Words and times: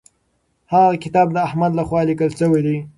هغه 0.71 0.91
کتاب 1.03 1.27
د 1.33 1.37
احمد 1.47 1.71
لخوا 1.79 2.01
لیکل 2.09 2.29
سوی 2.39 2.61
دی. 2.65 2.77